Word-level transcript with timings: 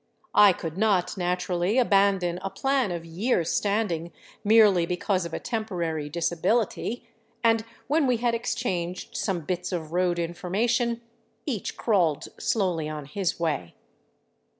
I 0.33 0.51
could 0.51 0.79
not, 0.79 1.15
naturally, 1.15 1.77
abandon 1.77 2.39
a 2.41 2.49
plan 2.49 2.89
of 2.91 3.05
years' 3.05 3.51
standing 3.51 4.11
merely 4.43 4.87
because 4.87 5.27
of 5.27 5.33
a 5.35 5.39
temporary 5.39 6.09
disability, 6.09 7.07
and 7.43 7.63
when 7.85 8.07
we 8.07 8.17
had 8.17 8.33
exchanged 8.33 9.15
some 9.15 9.41
bits 9.41 9.71
of 9.71 9.91
road 9.93 10.17
information 10.17 11.01
each 11.45 11.77
crawled 11.77 12.29
slowly 12.39 12.89
on 12.89 13.05
his 13.05 13.39
way. 13.39 13.75